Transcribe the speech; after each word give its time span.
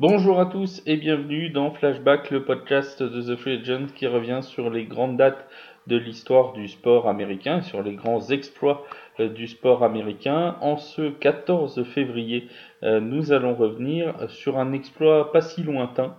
Bonjour 0.00 0.38
à 0.38 0.46
tous 0.46 0.80
et 0.86 0.96
bienvenue 0.96 1.50
dans 1.50 1.72
Flashback, 1.72 2.30
le 2.30 2.44
podcast 2.44 3.02
de 3.02 3.20
The 3.20 3.36
Free 3.36 3.58
Agent 3.58 3.86
qui 3.96 4.06
revient 4.06 4.38
sur 4.42 4.70
les 4.70 4.84
grandes 4.84 5.16
dates 5.16 5.48
de 5.88 5.96
l'histoire 5.96 6.52
du 6.52 6.68
sport 6.68 7.08
américain, 7.08 7.62
sur 7.62 7.82
les 7.82 7.96
grands 7.96 8.30
exploits 8.30 8.86
euh, 9.18 9.28
du 9.28 9.48
sport 9.48 9.82
américain. 9.82 10.56
En 10.60 10.76
ce 10.76 11.10
14 11.10 11.82
février, 11.82 12.46
euh, 12.84 13.00
nous 13.00 13.32
allons 13.32 13.56
revenir 13.56 14.14
sur 14.28 14.56
un 14.60 14.72
exploit 14.72 15.32
pas 15.32 15.40
si 15.40 15.64
lointain. 15.64 16.14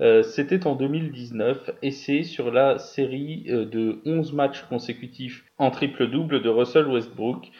Euh, 0.00 0.22
c'était 0.22 0.66
en 0.66 0.76
2019 0.76 1.70
et 1.82 1.90
c'est 1.90 2.22
sur 2.22 2.52
la 2.52 2.78
série 2.78 3.44
de 3.48 4.00
11 4.04 4.32
matchs 4.32 4.62
consécutifs 4.62 5.44
en 5.58 5.70
triple-double 5.70 6.40
de 6.42 6.48
Russell 6.48 6.86
Westbrook. 6.86 7.50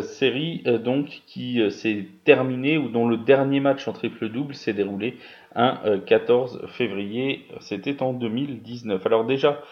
série 0.00 0.64
donc 0.82 1.22
qui 1.26 1.60
s'est 1.70 2.06
terminée 2.24 2.78
ou 2.78 2.88
dont 2.88 3.06
le 3.06 3.18
dernier 3.18 3.60
match 3.60 3.86
en 3.86 3.92
triple-double 3.92 4.54
s'est 4.54 4.72
déroulé 4.72 5.18
un 5.54 6.00
14 6.04 6.66
février. 6.68 7.46
C'était 7.60 8.02
en 8.02 8.12
2019. 8.12 9.06
Alors 9.06 9.24
déjà, 9.24 9.62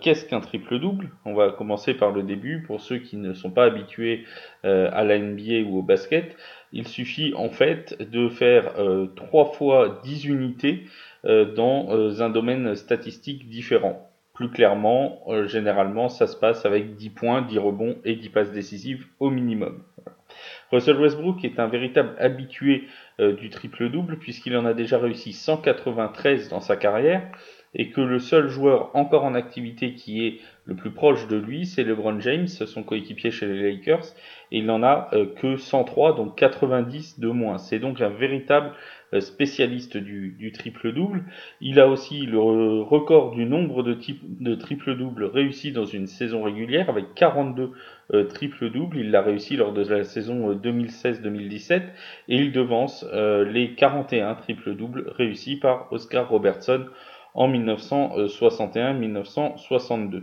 qu'est-ce 0.00 0.24
qu'un 0.24 0.40
triple-double? 0.40 1.10
On 1.24 1.34
va 1.34 1.50
commencer 1.50 1.94
par 1.94 2.10
le 2.10 2.22
début 2.22 2.62
pour 2.62 2.80
ceux 2.80 2.98
qui 2.98 3.16
ne 3.16 3.32
sont 3.32 3.50
pas 3.50 3.64
habitués 3.64 4.24
euh, 4.64 4.90
à 4.92 5.04
la 5.04 5.18
NBA 5.18 5.68
ou 5.68 5.78
au 5.78 5.82
basket, 5.82 6.36
il 6.72 6.88
suffit 6.88 7.32
en 7.34 7.48
fait 7.48 7.96
de 8.00 8.28
faire 8.28 8.74
3 8.74 8.80
euh, 8.80 9.52
fois 9.52 10.00
10 10.02 10.24
unités 10.24 10.84
euh, 11.24 11.44
dans 11.54 12.20
un 12.20 12.30
domaine 12.30 12.74
statistique 12.74 13.48
différent. 13.48 14.10
Plus 14.34 14.50
clairement, 14.50 15.20
généralement, 15.46 16.08
ça 16.08 16.28
se 16.28 16.36
passe 16.36 16.64
avec 16.64 16.94
10 16.94 17.10
points, 17.10 17.42
10 17.42 17.58
rebonds 17.58 17.96
et 18.04 18.14
10 18.14 18.28
passes 18.28 18.52
décisives 18.52 19.04
au 19.18 19.30
minimum. 19.30 19.82
Russell 20.70 21.00
Westbrook 21.00 21.44
est 21.44 21.58
un 21.58 21.66
véritable 21.66 22.14
habitué 22.18 22.84
du 23.18 23.50
triple-double 23.50 24.18
puisqu'il 24.18 24.56
en 24.56 24.64
a 24.64 24.74
déjà 24.74 24.98
réussi 24.98 25.32
193 25.32 26.50
dans 26.50 26.60
sa 26.60 26.76
carrière 26.76 27.22
et 27.74 27.90
que 27.90 28.00
le 28.00 28.18
seul 28.18 28.48
joueur 28.48 28.90
encore 28.94 29.24
en 29.24 29.34
activité 29.34 29.94
qui 29.94 30.26
est 30.26 30.40
le 30.68 30.74
plus 30.74 30.90
proche 30.90 31.26
de 31.28 31.36
lui, 31.36 31.64
c'est 31.64 31.82
LeBron 31.82 32.20
James, 32.20 32.46
son 32.46 32.82
coéquipier 32.82 33.30
chez 33.30 33.46
les 33.46 33.70
Lakers, 33.70 34.04
et 34.52 34.58
il 34.58 34.66
n'en 34.66 34.82
a 34.82 35.08
euh, 35.14 35.24
que 35.40 35.56
103, 35.56 36.14
donc 36.14 36.36
90 36.36 37.18
de 37.18 37.28
moins. 37.28 37.56
C'est 37.56 37.78
donc 37.78 38.02
un 38.02 38.10
véritable 38.10 38.72
euh, 39.14 39.20
spécialiste 39.20 39.96
du, 39.96 40.52
triple-double. 40.52 41.24
Il 41.62 41.80
a 41.80 41.88
aussi 41.88 42.26
le 42.26 42.38
record 42.82 43.30
du 43.30 43.46
nombre 43.46 43.82
de, 43.82 43.96
de 44.22 44.54
triple-double 44.54 45.24
réussis 45.24 45.72
dans 45.72 45.86
une 45.86 46.06
saison 46.06 46.42
régulière, 46.42 46.90
avec 46.90 47.14
42 47.14 47.70
euh, 48.12 48.24
triple-double. 48.24 48.98
Il 48.98 49.10
l'a 49.10 49.22
réussi 49.22 49.56
lors 49.56 49.72
de 49.72 49.82
la 49.82 50.04
saison 50.04 50.52
2016-2017, 50.52 51.82
et 52.28 52.36
il 52.36 52.52
devance 52.52 53.06
les 53.10 53.74
41 53.74 54.34
triple-double 54.34 55.12
réussis 55.16 55.56
par 55.56 55.90
Oscar 55.92 56.28
Robertson 56.28 56.84
en 57.34 57.52
1961-1962. 57.52 60.22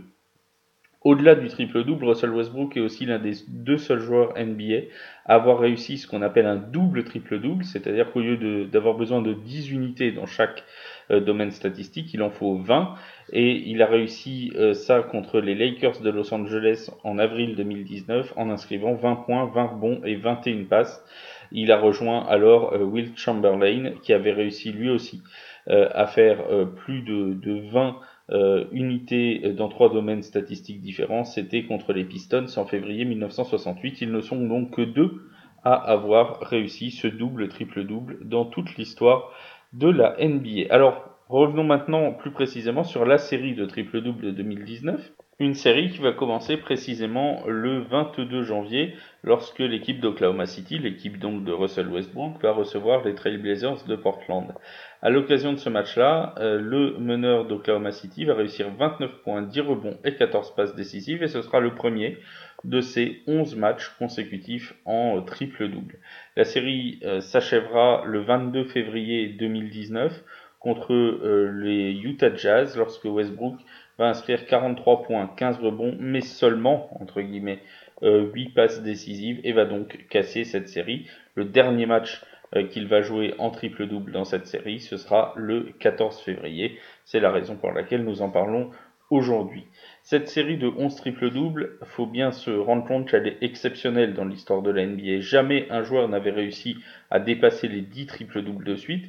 Au-delà 1.06 1.36
du 1.36 1.46
triple-double, 1.46 2.04
Russell 2.04 2.30
Westbrook 2.30 2.76
est 2.76 2.80
aussi 2.80 3.06
l'un 3.06 3.20
des 3.20 3.34
deux 3.46 3.78
seuls 3.78 4.00
joueurs 4.00 4.34
NBA 4.36 4.88
à 5.24 5.36
avoir 5.36 5.60
réussi 5.60 5.98
ce 5.98 6.08
qu'on 6.08 6.20
appelle 6.20 6.46
un 6.46 6.56
double 6.56 7.04
triple-double, 7.04 7.62
c'est-à-dire 7.62 8.10
qu'au 8.10 8.18
lieu 8.18 8.64
d'avoir 8.64 8.94
besoin 8.94 9.22
de 9.22 9.32
10 9.32 9.70
unités 9.70 10.10
dans 10.10 10.26
chaque 10.26 10.64
euh, 11.12 11.20
domaine 11.20 11.52
statistique, 11.52 12.12
il 12.12 12.24
en 12.24 12.30
faut 12.30 12.56
20, 12.56 12.96
et 13.32 13.70
il 13.70 13.82
a 13.82 13.86
réussi 13.86 14.50
euh, 14.56 14.74
ça 14.74 15.00
contre 15.00 15.38
les 15.38 15.54
Lakers 15.54 16.00
de 16.00 16.10
Los 16.10 16.34
Angeles 16.34 16.90
en 17.04 17.20
avril 17.20 17.54
2019 17.54 18.32
en 18.34 18.50
inscrivant 18.50 18.94
20 18.94 19.14
points, 19.26 19.46
20 19.46 19.64
rebonds 19.64 20.00
et 20.04 20.16
21 20.16 20.64
passes. 20.64 21.04
Il 21.52 21.70
a 21.70 21.78
rejoint 21.78 22.26
alors 22.26 22.72
euh, 22.72 22.82
Will 22.82 23.12
Chamberlain 23.14 23.92
qui 24.02 24.12
avait 24.12 24.32
réussi 24.32 24.72
lui 24.72 24.90
aussi 24.90 25.22
à 25.68 26.06
faire 26.06 26.44
plus 26.76 27.02
de, 27.02 27.34
de 27.34 27.68
20 27.70 27.96
euh, 28.32 28.64
unité 28.72 29.52
dans 29.52 29.68
trois 29.68 29.88
domaines 29.88 30.24
statistiques 30.24 30.80
différents. 30.80 31.22
C'était 31.22 31.62
contre 31.62 31.92
les 31.92 32.04
Pistons 32.04 32.46
en 32.56 32.64
février 32.64 33.04
1968. 33.04 34.00
Ils 34.00 34.10
ne 34.10 34.20
sont 34.20 34.44
donc 34.44 34.72
que 34.72 34.82
deux 34.82 35.30
à 35.62 35.74
avoir 35.74 36.40
réussi 36.40 36.90
ce 36.90 37.06
double 37.06 37.48
triple-double 37.48 38.18
dans 38.22 38.44
toute 38.44 38.76
l'histoire 38.76 39.30
de 39.72 39.88
la 39.88 40.16
NBA. 40.18 40.66
Alors, 40.70 41.15
revenons 41.28 41.64
maintenant 41.64 42.12
plus 42.12 42.30
précisément 42.30 42.84
sur 42.84 43.04
la 43.04 43.18
série 43.18 43.54
de 43.54 43.64
triple-double 43.64 44.26
de 44.26 44.30
2019. 44.30 45.12
Une 45.38 45.52
série 45.52 45.90
qui 45.90 45.98
va 45.98 46.12
commencer 46.12 46.56
précisément 46.56 47.42
le 47.46 47.80
22 47.80 48.42
janvier 48.42 48.94
lorsque 49.22 49.58
l'équipe 49.58 50.00
d'Oklahoma 50.00 50.46
City, 50.46 50.78
l'équipe 50.78 51.18
donc 51.18 51.44
de 51.44 51.52
Russell 51.52 51.88
Westbrook, 51.88 52.40
va 52.40 52.52
recevoir 52.52 53.04
les 53.04 53.14
Trailblazers 53.14 53.84
de 53.86 53.96
Portland. 53.96 54.54
À 55.02 55.10
l'occasion 55.10 55.52
de 55.52 55.58
ce 55.58 55.68
match-là, 55.68 56.34
euh, 56.38 56.58
le 56.58 56.96
meneur 56.98 57.44
d'Oklahoma 57.44 57.92
City 57.92 58.24
va 58.24 58.34
réussir 58.34 58.70
29 58.78 59.10
points, 59.24 59.42
10 59.42 59.60
rebonds 59.60 59.98
et 60.04 60.14
14 60.14 60.54
passes 60.54 60.74
décisives 60.74 61.22
et 61.22 61.28
ce 61.28 61.42
sera 61.42 61.60
le 61.60 61.74
premier 61.74 62.16
de 62.64 62.80
ces 62.80 63.20
11 63.26 63.56
matchs 63.56 63.90
consécutifs 63.98 64.74
en 64.86 65.20
triple-double. 65.20 65.98
La 66.36 66.44
série 66.44 66.98
euh, 67.04 67.20
s'achèvera 67.20 68.04
le 68.06 68.20
22 68.20 68.64
février 68.64 69.28
2019 69.28 70.24
contre 70.66 70.92
euh, 70.94 71.52
les 71.54 71.92
Utah 71.92 72.34
Jazz 72.34 72.76
lorsque 72.76 73.04
Westbrook 73.04 73.54
va 73.98 74.08
inscrire 74.08 74.46
43 74.46 75.04
points, 75.04 75.30
15 75.36 75.58
rebonds, 75.58 75.94
mais 76.00 76.22
seulement, 76.22 76.88
entre 77.00 77.20
guillemets, 77.20 77.60
8 78.02 78.02
euh, 78.02 78.50
passes 78.52 78.82
décisives 78.82 79.40
et 79.44 79.52
va 79.52 79.64
donc 79.64 80.08
casser 80.10 80.42
cette 80.42 80.68
série. 80.68 81.06
Le 81.36 81.44
dernier 81.44 81.86
match 81.86 82.20
euh, 82.56 82.64
qu'il 82.64 82.88
va 82.88 83.00
jouer 83.00 83.32
en 83.38 83.50
triple-double 83.50 84.10
dans 84.10 84.24
cette 84.24 84.48
série, 84.48 84.80
ce 84.80 84.96
sera 84.96 85.34
le 85.36 85.72
14 85.78 86.20
février. 86.20 86.80
C'est 87.04 87.20
la 87.20 87.30
raison 87.30 87.54
pour 87.54 87.70
laquelle 87.70 88.02
nous 88.02 88.20
en 88.20 88.30
parlons 88.30 88.72
aujourd'hui. 89.10 89.66
Cette 90.02 90.28
série 90.28 90.56
de 90.56 90.68
11 90.68 90.94
triple-double, 90.96 91.78
faut 91.84 92.06
bien 92.06 92.30
se 92.30 92.50
rendre 92.50 92.86
compte 92.86 93.08
qu'elle 93.08 93.26
est 93.26 93.38
exceptionnelle 93.40 94.14
dans 94.14 94.24
l'histoire 94.24 94.62
de 94.62 94.70
la 94.70 94.86
NBA. 94.86 95.20
Jamais 95.20 95.66
un 95.70 95.82
joueur 95.82 96.08
n'avait 96.08 96.30
réussi 96.30 96.76
à 97.10 97.18
dépasser 97.18 97.68
les 97.68 97.82
10 97.82 98.06
triple-doubles 98.06 98.64
de 98.64 98.76
suite. 98.76 99.06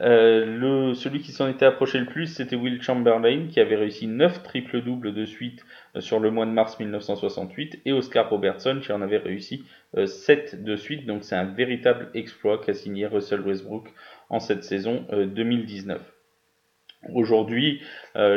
Euh, 0.00 0.94
celui 0.94 1.20
qui 1.20 1.32
s'en 1.32 1.48
était 1.48 1.66
approché 1.66 1.98
le 1.98 2.06
plus, 2.06 2.26
c'était 2.26 2.56
Will 2.56 2.82
Chamberlain, 2.82 3.46
qui 3.48 3.60
avait 3.60 3.76
réussi 3.76 4.06
9 4.06 4.42
triple-doubles 4.42 5.14
de 5.14 5.24
suite 5.24 5.64
euh, 5.96 6.00
sur 6.00 6.20
le 6.20 6.30
mois 6.30 6.46
de 6.46 6.50
mars 6.50 6.78
1968, 6.78 7.80
et 7.84 7.92
Oscar 7.92 8.28
Robertson, 8.28 8.80
qui 8.82 8.92
en 8.92 9.02
avait 9.02 9.18
réussi 9.18 9.64
7 10.04 10.54
euh, 10.54 10.64
de 10.64 10.76
suite. 10.76 11.06
Donc 11.06 11.22
c'est 11.22 11.36
un 11.36 11.44
véritable 11.44 12.10
exploit 12.14 12.58
qu'a 12.58 12.74
signé 12.74 13.06
Russell 13.06 13.40
Westbrook 13.40 13.88
en 14.30 14.40
cette 14.40 14.64
saison 14.64 15.06
2019. 15.10 16.00
Aujourd'hui, 17.12 17.82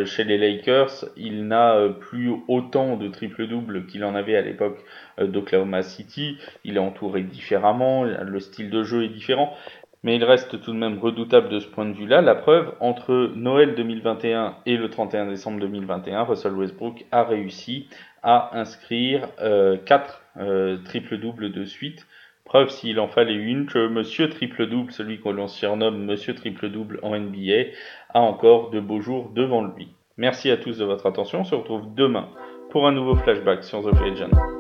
chez 0.06 0.24
les 0.24 0.38
Lakers, 0.38 1.06
il 1.16 1.48
n'a 1.48 1.90
plus 2.00 2.32
autant 2.48 2.98
de 2.98 3.08
triple-double 3.08 3.86
qu'il 3.86 4.04
en 4.04 4.16
avait 4.16 4.36
à 4.36 4.42
l'époque 4.42 4.84
d'Oklahoma 5.20 5.84
City. 5.84 6.38
Il 6.64 6.78
est 6.78 6.80
entouré 6.80 7.22
différemment, 7.22 8.04
le 8.04 8.40
style 8.40 8.70
de 8.70 8.84
jeu 8.84 9.04
est 9.04 9.10
différent, 9.10 9.54
mais 10.04 10.16
il 10.16 10.24
reste 10.24 10.62
tout 10.62 10.72
de 10.72 10.78
même 10.78 11.00
redoutable 11.00 11.50
de 11.50 11.60
ce 11.60 11.68
point 11.68 11.86
de 11.86 11.94
vue-là. 11.94 12.22
La 12.22 12.36
preuve, 12.36 12.74
entre 12.80 13.32
Noël 13.36 13.76
2021 13.76 14.56
et 14.66 14.78
le 14.78 14.90
31 14.90 15.28
décembre 15.28 15.60
2021, 15.60 16.24
Russell 16.24 16.54
Westbrook 16.54 17.06
a 17.12 17.24
réussi 17.24 17.88
à 18.24 18.58
inscrire 18.58 19.28
euh, 19.42 19.78
4 19.86 20.22
euh, 20.38 20.78
triple-doubles 20.86 21.52
de 21.52 21.66
suite. 21.66 22.08
Preuve, 22.48 22.70
s'il 22.70 22.98
en 23.02 23.10
fallait 23.10 23.36
une, 23.36 23.66
que 23.66 23.90
Monsieur 23.90 24.30
Triple-Double, 24.30 24.94
celui 24.94 25.20
qu'on 25.20 25.34
l'on 25.34 25.50
surnomme 25.50 26.06
Monsieur 26.06 26.34
Triple-Double 26.34 27.02
en 27.04 27.20
NBA, 27.20 27.74
a 28.14 28.22
encore 28.22 28.70
de 28.70 28.80
beaux 28.80 29.02
jours 29.02 29.32
devant 29.36 29.66
lui. 29.66 29.90
Merci 30.16 30.50
à 30.50 30.56
tous 30.56 30.78
de 30.78 30.86
votre 30.86 31.08
attention. 31.08 31.42
On 31.42 31.44
se 31.44 31.56
retrouve 31.56 31.94
demain 31.94 32.30
pour 32.70 32.88
un 32.88 32.94
nouveau 32.94 33.16
flashback 33.16 33.66
sur 33.66 33.84
The 33.84 33.94
Free 33.96 34.57